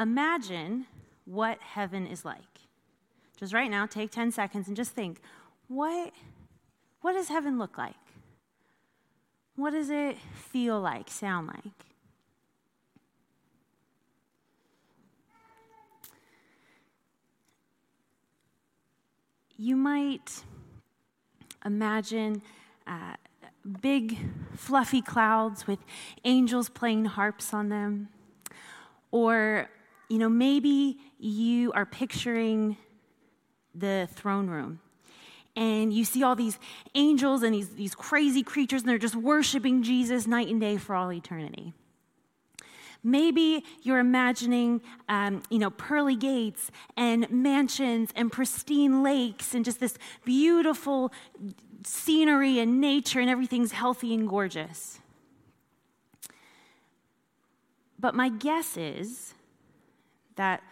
[0.00, 0.86] imagine
[1.24, 2.40] what heaven is like.
[3.38, 5.20] Just right now, take 10 seconds and just think
[5.68, 6.12] what,
[7.00, 7.94] what does heaven look like?
[9.54, 11.86] What does it feel like, sound like?
[19.56, 20.42] You might
[21.64, 22.42] imagine
[22.86, 23.14] uh,
[23.80, 24.18] big,
[24.56, 25.78] fluffy clouds with
[26.24, 28.08] angels playing harps on them.
[29.10, 29.68] Or,
[30.10, 32.76] you know, maybe you are picturing
[33.74, 34.80] the throne room
[35.54, 36.58] and you see all these
[36.94, 40.94] angels and these, these crazy creatures, and they're just worshiping Jesus night and day for
[40.94, 41.72] all eternity.
[43.02, 49.80] Maybe you're imagining, um, you know, pearly gates and mansions and pristine lakes and just
[49.80, 51.12] this beautiful
[51.84, 54.98] scenery and nature, and everything's healthy and gorgeous.
[57.98, 59.34] But my guess is
[60.40, 60.62] that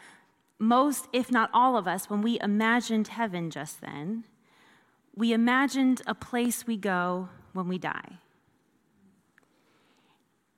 [0.58, 4.24] most, if not all of us, when we imagined heaven just then,
[5.15, 8.18] we imagined a place we go when we die.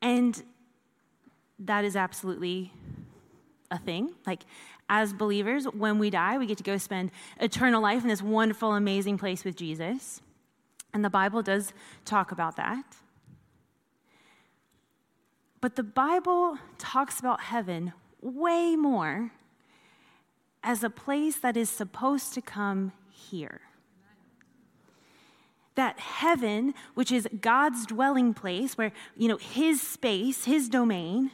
[0.00, 0.42] And
[1.58, 2.72] that is absolutely
[3.70, 4.14] a thing.
[4.26, 4.44] Like,
[4.88, 8.74] as believers, when we die, we get to go spend eternal life in this wonderful,
[8.74, 10.22] amazing place with Jesus.
[10.94, 11.72] And the Bible does
[12.04, 12.84] talk about that.
[15.60, 19.32] But the Bible talks about heaven way more
[20.62, 23.60] as a place that is supposed to come here.
[25.74, 31.30] That heaven, which is God's dwelling place, where, you know, his space, his domain,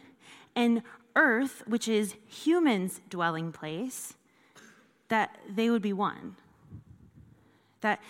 [0.54, 0.82] and
[1.16, 4.14] earth, which is humans' dwelling place,
[5.08, 6.36] that they would be one.
[7.80, 8.00] That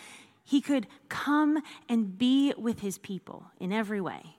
[0.44, 4.35] he could come and be with his people in every way.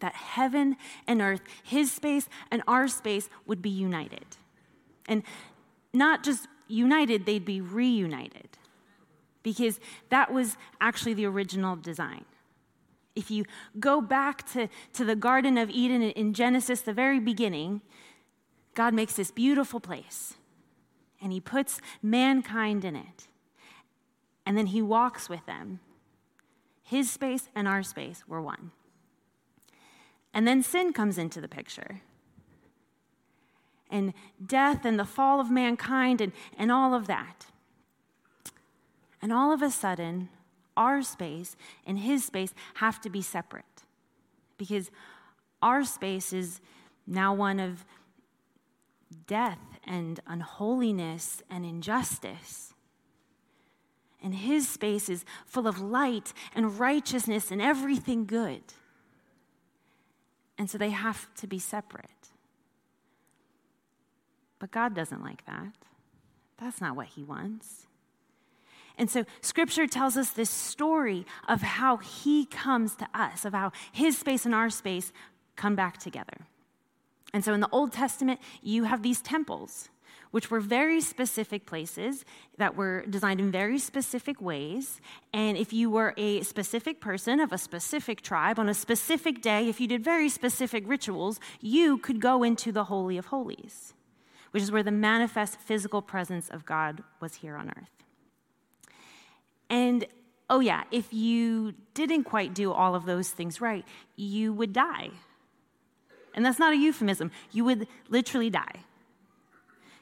[0.00, 4.36] That heaven and earth, his space and our space, would be united.
[5.08, 5.22] And
[5.92, 8.48] not just united, they'd be reunited.
[9.42, 12.24] Because that was actually the original design.
[13.16, 13.44] If you
[13.80, 17.80] go back to, to the Garden of Eden in Genesis, the very beginning,
[18.74, 20.34] God makes this beautiful place
[21.20, 23.26] and he puts mankind in it
[24.46, 25.80] and then he walks with them.
[26.82, 28.70] His space and our space were one.
[30.32, 32.02] And then sin comes into the picture.
[33.90, 34.12] And
[34.44, 37.46] death and the fall of mankind and, and all of that.
[39.20, 40.28] And all of a sudden,
[40.76, 41.56] our space
[41.86, 43.64] and his space have to be separate
[44.58, 44.90] because
[45.60, 46.60] our space is
[47.06, 47.84] now one of
[49.26, 52.74] death and unholiness and injustice
[54.22, 58.62] and his space is full of light and righteousness and everything good.
[60.58, 62.10] And so they have to be separate.
[64.58, 65.72] But God doesn't like that.
[66.60, 67.86] That's not what he wants.
[68.98, 73.70] And so scripture tells us this story of how he comes to us, of how
[73.92, 75.12] his space and our space
[75.54, 76.46] come back together.
[77.32, 79.90] And so in the Old Testament, you have these temples
[80.30, 82.24] which were very specific places
[82.56, 85.00] that were designed in very specific ways.
[85.32, 89.68] And if you were a specific person of a specific tribe on a specific day,
[89.68, 93.94] if you did very specific rituals, you could go into the Holy of Holies,
[94.50, 97.90] which is where the manifest physical presence of God was here on earth.
[99.70, 100.06] And
[100.50, 103.84] oh, yeah, if you didn't quite do all of those things right,
[104.16, 105.10] you would die.
[106.34, 108.84] And that's not a euphemism, you would literally die.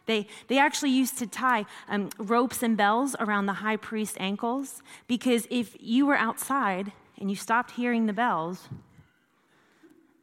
[0.06, 4.82] They, they actually used to tie um, ropes and bells around the high priest's ankles
[5.06, 8.68] because if you were outside and you stopped hearing the bells,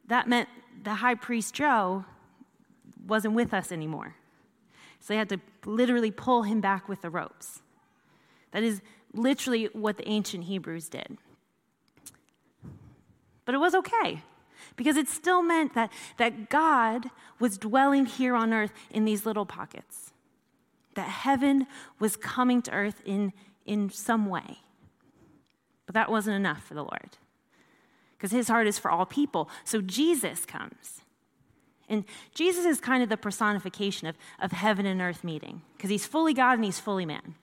[0.08, 0.48] that meant
[0.82, 2.04] the high priest Joe
[3.06, 4.16] wasn't with us anymore.
[5.00, 7.60] So they had to literally pull him back with the ropes.
[8.52, 8.80] That is
[9.12, 11.18] literally what the ancient Hebrews did.
[13.44, 14.22] But it was okay
[14.76, 19.46] because it still meant that, that God was dwelling here on earth in these little
[19.46, 20.12] pockets,
[20.94, 21.66] that heaven
[21.98, 23.32] was coming to earth in,
[23.64, 24.58] in some way.
[25.86, 27.18] But that wasn't enough for the Lord
[28.16, 29.50] because his heart is for all people.
[29.64, 31.02] So Jesus comes.
[31.88, 32.04] And
[32.34, 36.32] Jesus is kind of the personification of, of heaven and earth meeting because he's fully
[36.32, 37.34] God and he's fully man.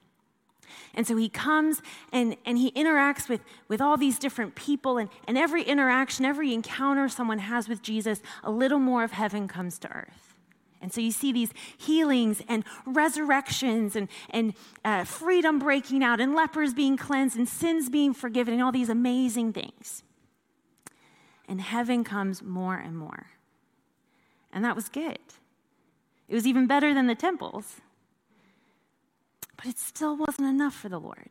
[0.94, 1.82] And so he comes
[2.12, 6.52] and, and he interacts with, with all these different people, and, and every interaction, every
[6.52, 10.34] encounter someone has with Jesus, a little more of heaven comes to earth.
[10.80, 14.52] And so you see these healings and resurrections and, and
[14.84, 18.88] uh, freedom breaking out, and lepers being cleansed, and sins being forgiven, and all these
[18.88, 20.02] amazing things.
[21.46, 23.26] And heaven comes more and more.
[24.52, 25.18] And that was good
[26.28, 27.80] It was even better than the temples.
[29.62, 31.30] But it still wasn't enough for the Lord.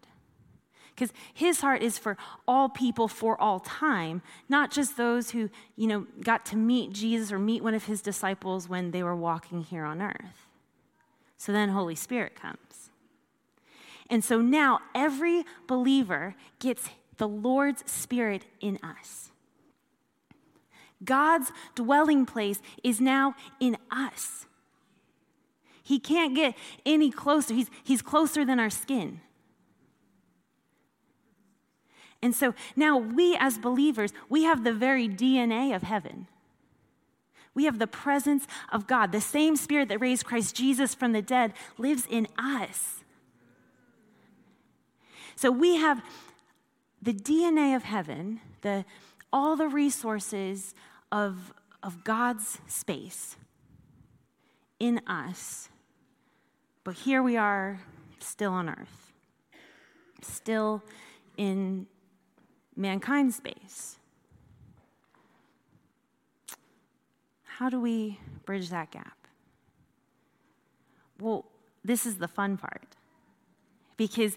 [0.96, 2.18] Because his heart is for
[2.48, 7.32] all people for all time, not just those who, you know, got to meet Jesus
[7.32, 10.48] or meet one of his disciples when they were walking here on earth.
[11.38, 12.92] So then Holy Spirit comes.
[14.10, 16.88] And so now every believer gets
[17.18, 19.32] the Lord's Spirit in us.
[21.04, 24.46] God's dwelling place is now in us.
[25.84, 26.56] He can't get
[26.86, 27.54] any closer.
[27.54, 29.22] He's, he's closer than our skin.
[32.22, 36.28] And so now we, as believers, we have the very DNA of heaven.
[37.54, 39.12] We have the presence of God.
[39.12, 43.04] The same spirit that raised Christ Jesus from the dead lives in us.
[45.36, 46.04] So we have
[47.02, 48.86] the DNA of heaven, the,
[49.34, 50.76] all the resources
[51.12, 51.52] of,
[51.82, 53.36] of God's space
[54.80, 55.71] in us.
[56.92, 57.80] But here we are,
[58.20, 59.14] still on earth,
[60.22, 60.84] still
[61.38, 61.88] in
[62.76, 63.98] mankind's space.
[67.46, 69.16] How do we bridge that gap?
[71.18, 71.46] Well,
[71.86, 72.98] this is the fun part
[73.96, 74.36] because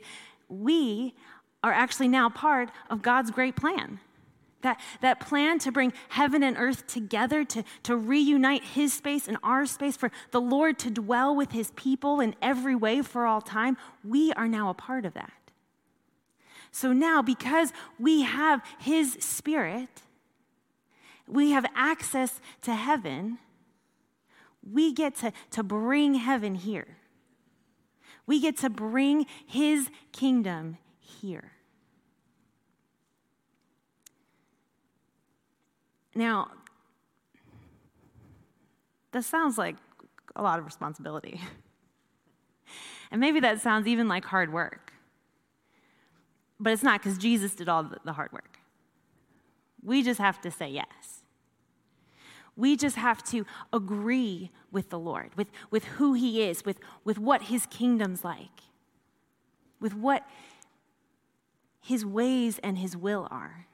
[0.48, 1.16] we
[1.64, 3.98] are actually now part of God's great plan.
[4.64, 9.36] That, that plan to bring heaven and earth together, to, to reunite his space and
[9.42, 13.42] our space, for the Lord to dwell with his people in every way for all
[13.42, 15.32] time, we are now a part of that.
[16.70, 19.88] So now, because we have his spirit,
[21.28, 23.38] we have access to heaven,
[24.72, 26.96] we get to, to bring heaven here.
[28.26, 31.52] We get to bring his kingdom here.
[36.14, 36.50] Now,
[39.12, 39.76] this sounds like
[40.36, 41.40] a lot of responsibility.
[43.10, 44.92] And maybe that sounds even like hard work.
[46.58, 48.58] But it's not because Jesus did all the hard work.
[49.84, 51.22] We just have to say yes.
[52.56, 57.16] We just have to agree with the Lord, with, with who He is, with, with
[57.16, 58.62] what His kingdom's like,
[59.80, 60.26] with what
[61.80, 63.68] His ways and His will are.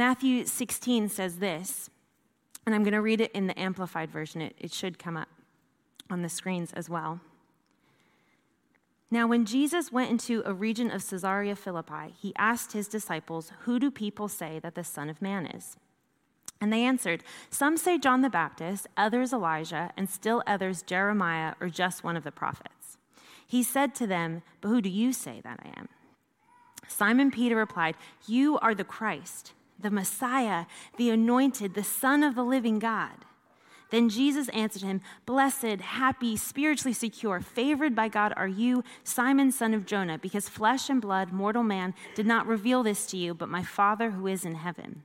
[0.00, 1.90] Matthew 16 says this,
[2.64, 4.40] and I'm going to read it in the Amplified Version.
[4.40, 5.28] It, it should come up
[6.08, 7.20] on the screens as well.
[9.10, 13.78] Now, when Jesus went into a region of Caesarea Philippi, he asked his disciples, Who
[13.78, 15.76] do people say that the Son of Man is?
[16.62, 21.68] And they answered, Some say John the Baptist, others Elijah, and still others Jeremiah or
[21.68, 22.96] just one of the prophets.
[23.46, 25.90] He said to them, But who do you say that I am?
[26.88, 27.96] Simon Peter replied,
[28.26, 30.66] You are the Christ the Messiah,
[30.96, 33.24] the anointed, the Son of the living God.
[33.90, 39.74] Then Jesus answered him, Blessed, happy, spiritually secure, favored by God are you, Simon, son
[39.74, 43.48] of Jonah, because flesh and blood, mortal man, did not reveal this to you, but
[43.48, 45.02] my Father who is in heaven.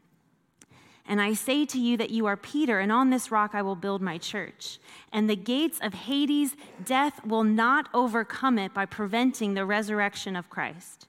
[1.08, 3.76] And I say to you that you are Peter, and on this rock I will
[3.76, 4.80] build my church.
[5.12, 10.50] And the gates of Hades, death, will not overcome it by preventing the resurrection of
[10.50, 11.08] Christ.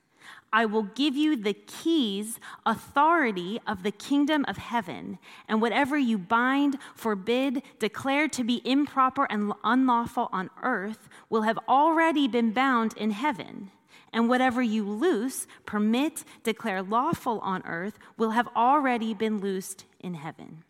[0.57, 6.17] I will give you the keys, authority of the kingdom of heaven, and whatever you
[6.17, 12.95] bind, forbid, declare to be improper and unlawful on earth will have already been bound
[12.97, 13.71] in heaven.
[14.15, 20.15] And whatever you loose, permit, declare lawful on earth will have already been loosed in
[20.15, 20.65] heaven.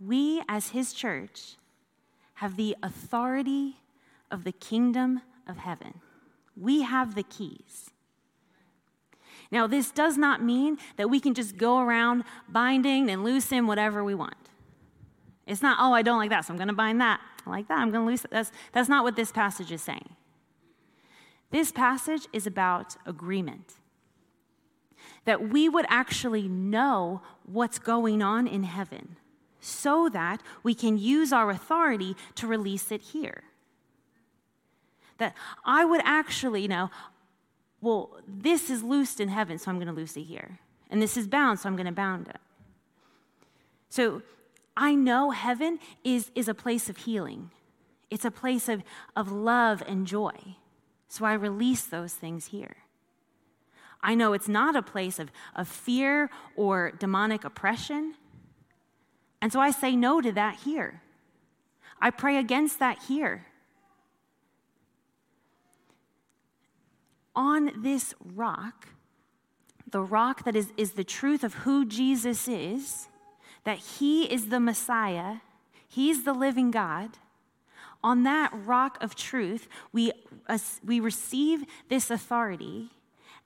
[0.00, 1.56] We, as his church,
[2.36, 3.76] have the authority
[4.30, 6.00] of the kingdom of heaven.
[6.60, 7.90] We have the keys.
[9.50, 14.04] Now, this does not mean that we can just go around binding and loosing whatever
[14.04, 14.34] we want.
[15.46, 17.20] It's not, oh, I don't like that, so I'm going to bind that.
[17.46, 18.30] I like that, I'm going to loose it.
[18.30, 20.10] That's, that's not what this passage is saying.
[21.50, 23.74] This passage is about agreement.
[25.24, 29.16] That we would actually know what's going on in heaven
[29.60, 33.44] so that we can use our authority to release it here.
[35.18, 35.34] That
[35.64, 36.90] I would actually, you know,
[37.80, 40.58] well, this is loosed in heaven, so I'm going to loose it here.
[40.90, 42.38] And this is bound, so I'm going to bound it.
[43.88, 44.22] So
[44.76, 47.50] I know heaven is, is a place of healing,
[48.10, 48.82] it's a place of,
[49.14, 50.56] of love and joy.
[51.08, 52.76] So I release those things here.
[54.02, 58.14] I know it's not a place of, of fear or demonic oppression.
[59.40, 61.02] And so I say no to that here.
[62.00, 63.46] I pray against that here.
[67.38, 68.88] On this rock,
[69.88, 73.06] the rock that is, is the truth of who Jesus is,
[73.62, 75.36] that He is the Messiah,
[75.86, 77.10] He's the living God,
[78.02, 80.10] on that rock of truth, we,
[80.84, 82.90] we receive this authority,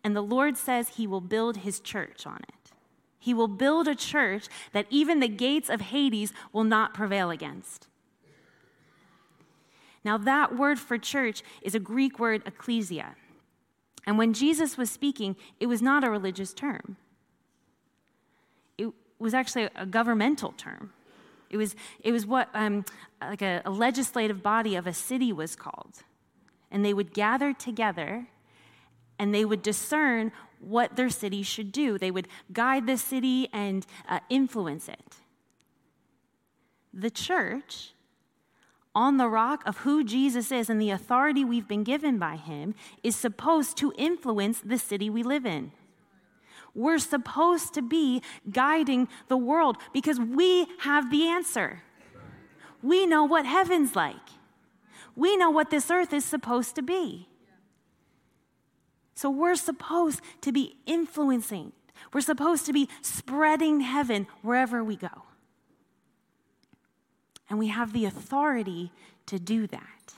[0.03, 2.73] and the Lord says He will build His church on it.
[3.19, 7.89] He will build a church that even the gates of Hades will not prevail against.
[10.03, 13.17] Now, that word for church is a Greek word, ecclesia.
[14.07, 16.97] And when Jesus was speaking, it was not a religious term,
[18.79, 20.93] it was actually a governmental term.
[21.51, 22.85] It was, it was what um,
[23.21, 26.03] like a, a legislative body of a city was called.
[26.71, 28.27] And they would gather together
[29.19, 31.99] and they would discern what their city should do.
[31.99, 35.17] They would guide the city and uh, influence it.
[36.95, 37.93] The church,
[38.95, 42.75] on the rock of who Jesus is and the authority we've been given by him,
[43.03, 45.73] is supposed to influence the city we live in.
[46.75, 51.83] We're supposed to be guiding the world because we have the answer.
[52.83, 54.17] We know what heaven's like,
[55.15, 57.29] we know what this earth is supposed to be.
[59.15, 61.73] So we're supposed to be influencing,
[62.13, 65.32] we're supposed to be spreading heaven wherever we go.
[67.53, 68.93] And we have the authority
[69.27, 70.15] to do that.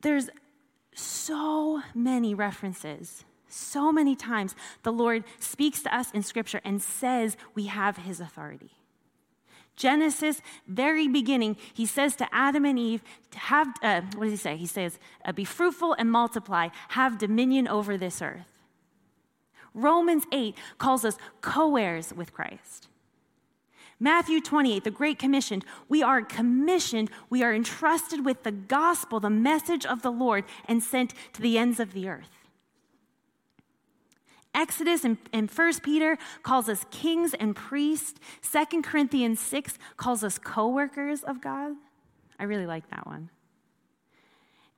[0.00, 0.30] There's
[0.94, 7.36] so many references so many times the Lord speaks to us in Scripture and says
[7.56, 8.70] we have His authority.
[9.74, 13.02] Genesis, very beginning, he says to Adam and Eve,
[13.34, 14.56] have, uh, what does he say?
[14.56, 18.62] He says, uh, be fruitful and multiply, have dominion over this earth.
[19.74, 22.88] Romans 8 calls us co heirs with Christ.
[23.98, 29.30] Matthew 28, the Great Commission, we are commissioned, we are entrusted with the gospel, the
[29.30, 32.28] message of the Lord, and sent to the ends of the earth.
[34.54, 38.18] Exodus and, and 1 Peter calls us kings and priests.
[38.50, 41.72] 2 Corinthians 6 calls us co workers of God.
[42.38, 43.30] I really like that one.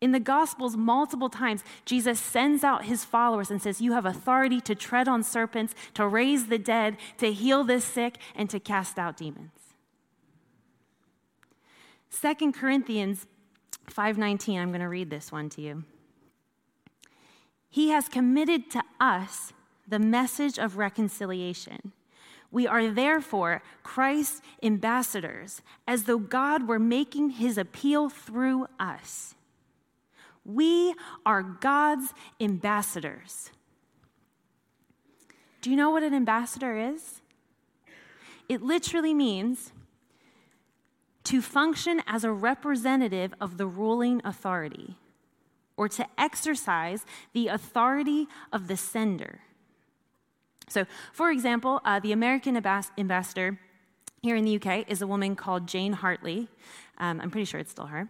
[0.00, 4.60] In the Gospels, multiple times, Jesus sends out his followers and says, You have authority
[4.60, 8.98] to tread on serpents, to raise the dead, to heal the sick, and to cast
[8.98, 9.50] out demons.
[12.10, 13.26] 2 Corinthians
[13.90, 15.84] 5:19 I'm going to read this one to you.
[17.68, 19.52] He has committed to us
[19.86, 21.92] the message of reconciliation.
[22.50, 29.34] We are therefore Christ's ambassadors, as though God were making his appeal through us.
[30.48, 30.94] We
[31.26, 33.50] are God's ambassadors.
[35.60, 37.20] Do you know what an ambassador is?
[38.48, 39.72] It literally means
[41.24, 44.96] to function as a representative of the ruling authority
[45.76, 49.40] or to exercise the authority of the sender.
[50.66, 53.60] So, for example, uh, the American ambassador
[54.22, 56.48] here in the UK is a woman called Jane Hartley.
[56.96, 58.08] Um, I'm pretty sure it's still her.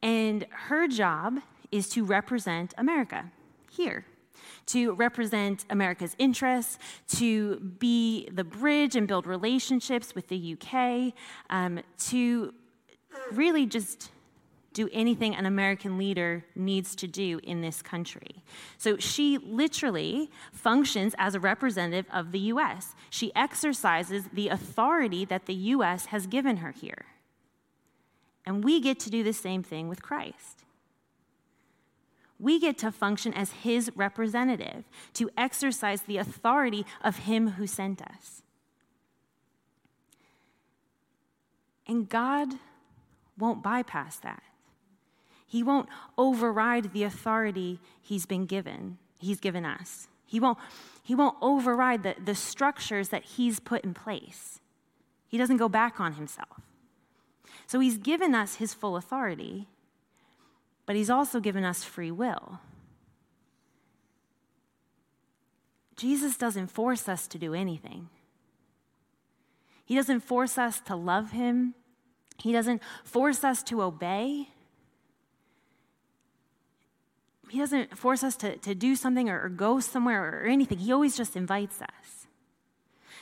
[0.00, 1.40] And her job
[1.72, 3.24] is to represent America
[3.70, 4.04] here,
[4.66, 11.14] to represent America's interests, to be the bridge and build relationships with the UK,
[11.50, 12.54] um, to
[13.32, 14.10] really just
[14.72, 18.42] do anything an American leader needs to do in this country.
[18.78, 22.94] So she literally functions as a representative of the US.
[23.10, 27.06] She exercises the authority that the US has given her here.
[28.44, 30.64] And we get to do the same thing with Christ.
[32.42, 34.82] We get to function as his representative,
[35.14, 38.42] to exercise the authority of him who sent us.
[41.86, 42.54] And God
[43.38, 44.42] won't bypass that.
[45.46, 50.08] He won't override the authority he's been given, he's given us.
[50.26, 50.58] He won't,
[51.04, 54.58] he won't override the, the structures that he's put in place.
[55.28, 56.60] He doesn't go back on himself.
[57.68, 59.68] So he's given us his full authority,
[60.86, 62.60] but he's also given us free will.
[65.96, 68.08] Jesus doesn't force us to do anything.
[69.84, 71.74] He doesn't force us to love him.
[72.38, 74.48] He doesn't force us to obey.
[77.50, 80.78] He doesn't force us to, to do something or, or go somewhere or anything.
[80.78, 82.26] He always just invites us.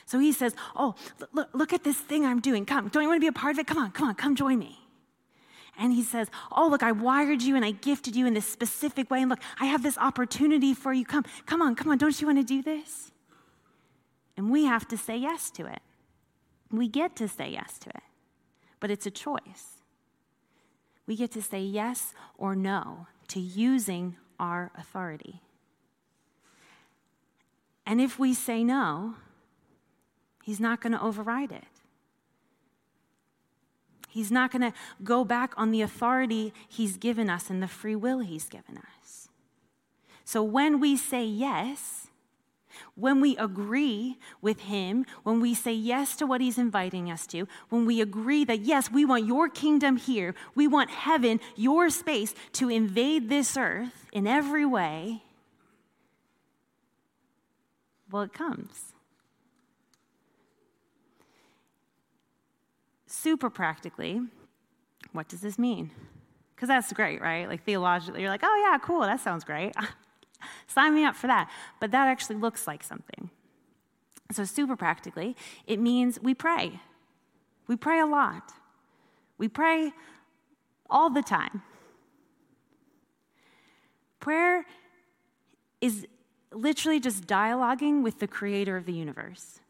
[0.05, 0.95] So he says, Oh,
[1.33, 2.65] look, look at this thing I'm doing.
[2.65, 3.67] Come, don't you want to be a part of it?
[3.67, 4.79] Come on, come on, come join me.
[5.77, 9.09] And he says, Oh, look, I wired you and I gifted you in this specific
[9.09, 9.21] way.
[9.21, 11.05] And look, I have this opportunity for you.
[11.05, 11.97] Come, come on, come on.
[11.97, 13.11] Don't you want to do this?
[14.37, 15.81] And we have to say yes to it.
[16.71, 18.03] We get to say yes to it,
[18.79, 19.81] but it's a choice.
[21.05, 25.41] We get to say yes or no to using our authority.
[27.85, 29.15] And if we say no,
[30.43, 31.63] He's not going to override it.
[34.11, 37.95] He's not going to go back on the authority He's given us and the free
[37.95, 39.29] will He's given us.
[40.25, 42.07] So when we say yes,
[42.95, 47.47] when we agree with Him, when we say yes to what He's inviting us to,
[47.69, 52.35] when we agree that, yes, we want your kingdom here, we want heaven, your space,
[52.53, 55.23] to invade this earth in every way,
[58.11, 58.90] well, it comes.
[63.21, 64.19] Super practically,
[65.11, 65.91] what does this mean?
[66.55, 67.47] Because that's great, right?
[67.47, 69.75] Like theologically, you're like, oh, yeah, cool, that sounds great.
[70.67, 71.47] Sign me up for that.
[71.79, 73.29] But that actually looks like something.
[74.31, 75.35] So, super practically,
[75.67, 76.79] it means we pray.
[77.67, 78.53] We pray a lot.
[79.37, 79.91] We pray
[80.89, 81.61] all the time.
[84.19, 84.65] Prayer
[85.79, 86.07] is
[86.51, 89.60] literally just dialoguing with the creator of the universe.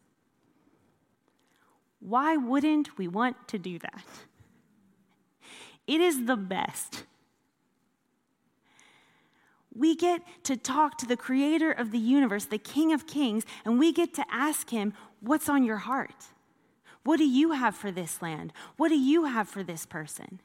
[2.02, 4.04] Why wouldn't we want to do that?
[5.88, 7.06] It is the best.
[9.74, 13.80] We get to talk to the creator of the universe, the king of kings, and
[13.80, 16.26] we get to ask him, What's on your heart?
[17.04, 18.54] What do you have for this land?
[18.78, 20.42] What do you have for this person?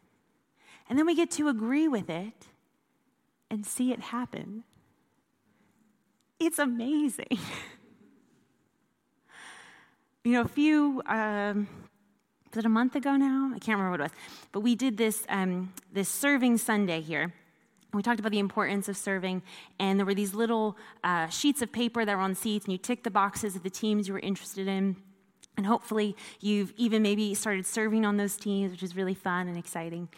[0.88, 2.48] And then we get to agree with it
[3.50, 4.64] and see it happen.
[6.38, 7.38] It's amazing.
[10.26, 11.68] you know, a few, um,
[12.50, 13.52] was it a month ago now?
[13.54, 14.12] I can't remember what it was.
[14.50, 17.33] But we did this, um, this serving Sunday here.
[17.95, 19.42] We talked about the importance of serving,
[19.78, 22.78] and there were these little uh, sheets of paper that were on seats, and you
[22.78, 24.97] ticked the boxes of the teams you were interested in.
[25.56, 29.56] And hopefully, you've even maybe started serving on those teams, which is really fun and
[29.56, 30.09] exciting.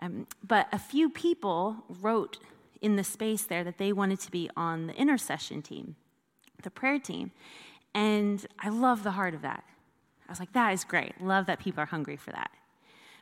[0.00, 2.38] Um, but a few people wrote
[2.80, 5.94] in the space there that they wanted to be on the intercession team,
[6.62, 7.32] the prayer team.
[7.94, 9.64] And I love the heart of that.
[10.28, 11.20] I was like, that is great.
[11.20, 12.50] Love that people are hungry for that.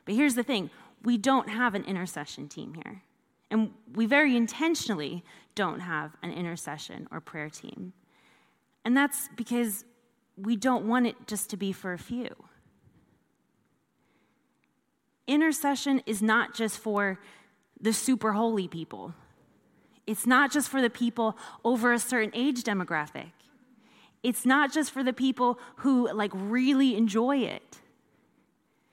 [0.05, 0.69] But here's the thing
[1.03, 3.01] we don't have an intercession team here.
[3.49, 5.23] And we very intentionally
[5.55, 7.93] don't have an intercession or prayer team.
[8.83, 9.85] And that's because
[10.35, 12.29] we don't want it just to be for a few.
[15.27, 17.19] Intercession is not just for
[17.79, 19.13] the super holy people
[20.07, 23.31] it's not just for the people over a certain age demographic.
[24.27, 27.77] It's not just for the people who like really enjoy it.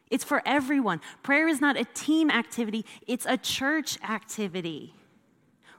[0.09, 1.01] It's for everyone.
[1.25, 4.95] Prayer is not a team activity, it's a church activity.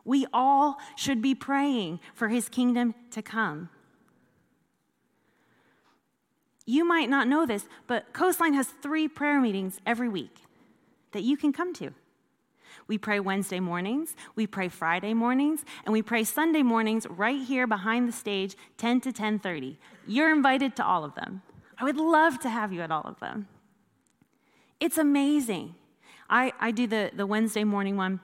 [0.03, 3.69] We all should be praying for his kingdom to come.
[6.65, 10.35] You might not know this, but Coastline has three prayer meetings every week
[11.13, 11.93] that you can come to.
[12.87, 17.65] We pray Wednesday mornings, we pray Friday mornings, and we pray Sunday mornings right here
[17.65, 19.77] behind the stage, 10 to 10:30.
[20.07, 21.41] You're invited to all of them.
[21.77, 23.47] I would love to have you at all of them.
[24.79, 25.75] It's amazing.
[26.29, 28.19] I, I do the, the Wednesday morning one.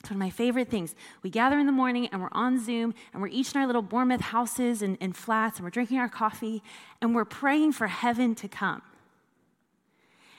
[0.00, 0.96] It's one of my favorite things.
[1.22, 3.82] We gather in the morning and we're on Zoom and we're each in our little
[3.82, 6.62] Bournemouth houses and, and flats and we're drinking our coffee
[7.00, 8.82] and we're praying for heaven to come.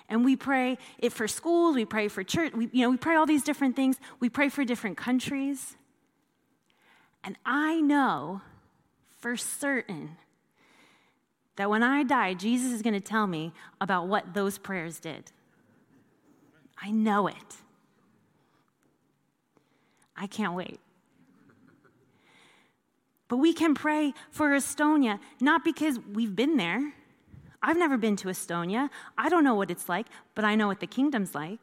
[0.09, 3.15] And we pray it for schools, we pray for church, we, you know, we pray
[3.15, 3.97] all these different things.
[4.19, 5.75] We pray for different countries.
[7.23, 8.41] And I know
[9.19, 10.17] for certain
[11.55, 15.31] that when I die, Jesus is going to tell me about what those prayers did.
[16.81, 17.35] I know it.
[20.17, 20.79] I can't wait.
[23.27, 26.93] But we can pray for Estonia, not because we've been there,
[27.63, 28.89] I've never been to Estonia.
[29.17, 31.59] I don't know what it's like, but I know what the kingdom's like.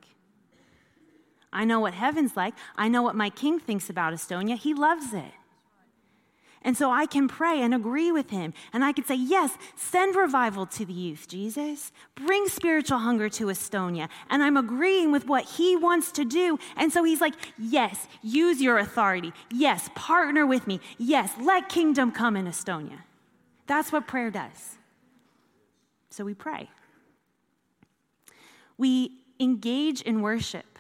[1.53, 2.55] I know what heaven's like.
[2.77, 4.57] I know what my king thinks about Estonia.
[4.57, 5.33] He loves it.
[6.63, 8.53] And so I can pray and agree with him.
[8.73, 11.91] And I can say, Yes, send revival to the youth, Jesus.
[12.15, 14.09] Bring spiritual hunger to Estonia.
[14.29, 16.59] And I'm agreeing with what he wants to do.
[16.77, 19.33] And so he's like, Yes, use your authority.
[19.51, 20.81] Yes, partner with me.
[20.99, 23.01] Yes, let kingdom come in Estonia.
[23.67, 24.77] That's what prayer does.
[26.11, 26.69] So we pray.
[28.77, 30.79] We engage in worship.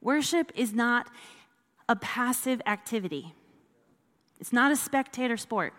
[0.00, 1.08] Worship is not
[1.88, 3.34] a passive activity,
[4.38, 5.74] it's not a spectator sport.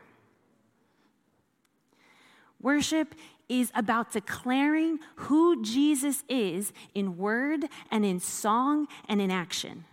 [2.61, 3.15] Worship
[3.49, 9.85] is about declaring who Jesus is in word and in song and in action.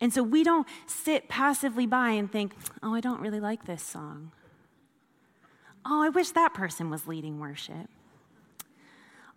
[0.00, 3.82] And so we don't sit passively by and think, oh, I don't really like this
[3.82, 4.30] song.
[5.84, 7.88] Oh, I wish that person was leading worship.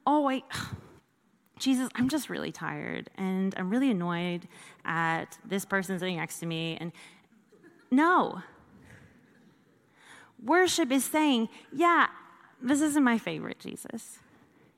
[0.05, 0.43] Oh, I,
[1.60, 4.47] Jesus, I'm just really tired and I'm really annoyed
[4.84, 6.77] at this person sitting next to me.
[6.79, 6.91] And
[7.89, 8.41] no,
[10.45, 12.08] Worship is saying, yeah,
[12.62, 14.19] this isn't my favorite, Jesus.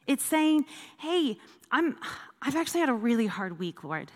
[0.07, 0.65] It's saying,
[0.99, 1.37] hey,
[1.71, 1.97] I'm,
[2.41, 4.11] I've actually had a really hard week, Lord.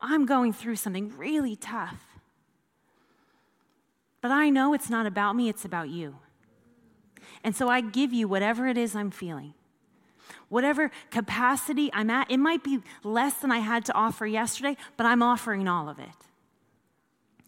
[0.00, 2.00] I'm going through something really tough.
[4.22, 6.16] But I know it's not about me, it's about you.
[7.42, 9.54] And so I give you whatever it is I'm feeling.
[10.48, 15.06] Whatever capacity I'm at, it might be less than I had to offer yesterday, but
[15.06, 16.08] I'm offering all of it.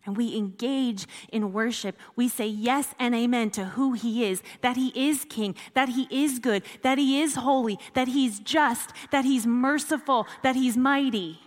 [0.04, 1.96] And we engage in worship.
[2.16, 6.08] We say yes and amen to who He is that He is King, that He
[6.10, 11.40] is good, that He is holy, that He's just, that He's merciful, that He's mighty.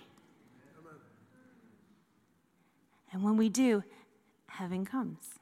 [3.11, 3.83] And when we do,
[4.47, 5.39] heaven comes.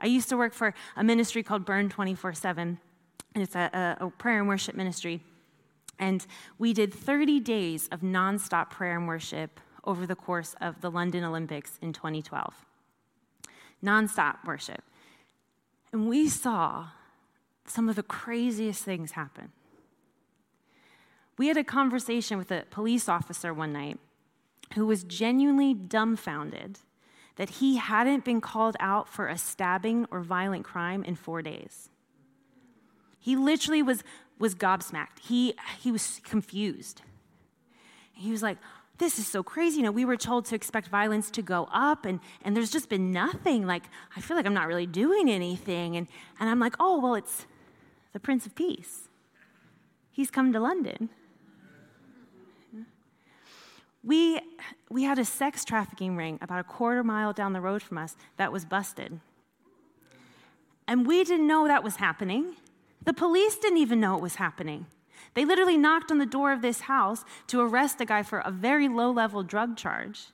[0.00, 2.78] I used to work for a ministry called Burn 24 7,
[3.34, 5.22] and it's a, a, a prayer and worship ministry.
[5.98, 6.26] And
[6.58, 11.24] we did 30 days of nonstop prayer and worship over the course of the London
[11.24, 12.64] Olympics in 2012.
[13.84, 14.82] Nonstop worship.
[15.92, 16.88] And we saw
[17.66, 19.52] some of the craziest things happen.
[21.36, 23.98] We had a conversation with a police officer one night
[24.74, 26.78] who was genuinely dumbfounded
[27.40, 31.88] that he hadn't been called out for a stabbing or violent crime in four days.
[33.18, 34.04] He literally was,
[34.38, 35.20] was gobsmacked.
[35.22, 37.00] He, he was confused.
[38.12, 38.58] He was like,
[38.98, 39.78] this is so crazy.
[39.78, 42.90] You know, we were told to expect violence to go up, and, and there's just
[42.90, 43.66] been nothing.
[43.66, 45.96] Like, I feel like I'm not really doing anything.
[45.96, 46.08] And,
[46.40, 47.46] and I'm like, oh, well, it's
[48.12, 49.08] the Prince of Peace.
[50.12, 51.08] He's come to London.
[54.02, 54.40] We,
[54.88, 58.16] we had a sex trafficking ring about a quarter mile down the road from us
[58.36, 59.20] that was busted.
[60.88, 62.56] And we didn't know that was happening.
[63.04, 64.86] The police didn't even know it was happening.
[65.34, 68.50] They literally knocked on the door of this house to arrest a guy for a
[68.50, 70.28] very low level drug charge.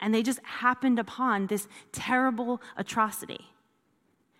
[0.00, 3.52] And they just happened upon this terrible atrocity.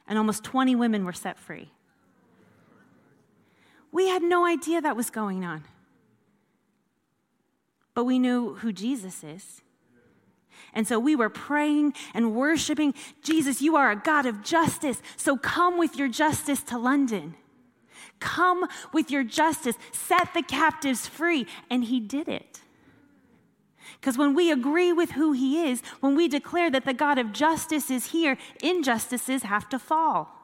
[0.09, 1.71] And almost 20 women were set free.
[3.93, 5.65] We had no idea that was going on.
[7.97, 9.63] But we knew who Jesus is.
[10.75, 15.01] And so we were praying and worshiping Jesus, you are a God of justice.
[15.17, 17.37] So come with your justice to London.
[18.21, 21.47] Come with your justice, set the captives free.
[21.71, 22.61] And he did it.
[23.99, 27.33] Because when we agree with who he is, when we declare that the God of
[27.33, 30.36] justice is here, injustices have to fall.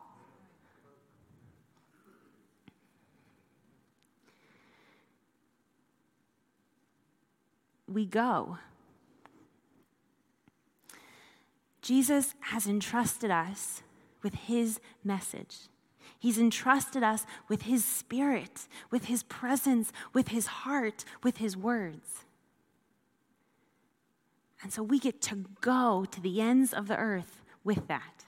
[7.92, 8.58] We go.
[11.82, 13.82] Jesus has entrusted us
[14.22, 15.68] with his message.
[16.22, 22.24] He's entrusted us with His Spirit, with His presence, with His heart, with His words.
[24.62, 28.26] And so we get to go to the ends of the earth with that.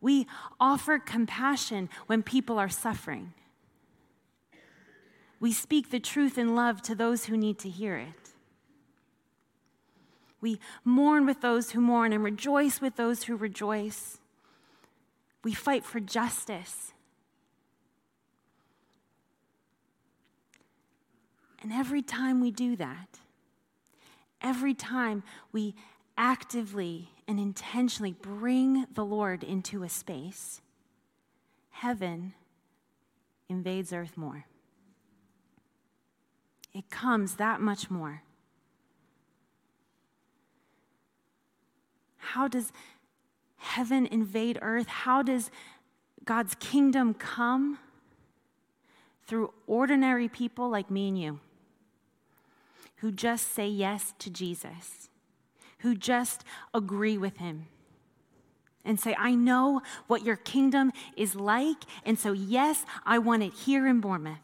[0.00, 0.26] We
[0.58, 3.32] offer compassion when people are suffering.
[5.40, 8.30] We speak the truth in love to those who need to hear it.
[10.40, 14.18] We mourn with those who mourn and rejoice with those who rejoice.
[15.42, 16.92] We fight for justice.
[21.62, 23.20] And every time we do that,
[24.42, 25.74] every time we
[26.18, 30.60] actively and intentionally bring the Lord into a space,
[31.70, 32.34] heaven
[33.48, 34.44] invades earth more.
[36.74, 38.22] It comes that much more.
[42.16, 42.72] How does
[43.56, 44.88] heaven invade earth?
[44.88, 45.50] How does
[46.24, 47.78] God's kingdom come?
[49.26, 51.40] Through ordinary people like me and you
[53.04, 55.08] who just say yes to Jesus,
[55.80, 57.66] who just agree with him
[58.84, 63.52] and say, I know what your kingdom is like, and so, yes, I want it
[63.52, 64.43] here in Bournemouth.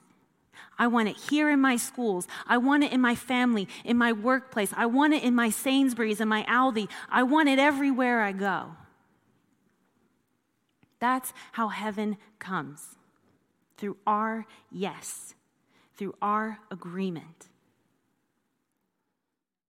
[0.81, 2.27] I want it here in my schools.
[2.47, 4.73] I want it in my family, in my workplace.
[4.75, 6.89] I want it in my Sainsbury's and my Aldi.
[7.11, 8.77] I want it everywhere I go.
[10.99, 12.97] That's how heaven comes
[13.77, 15.35] through our yes,
[15.99, 17.50] through our agreement.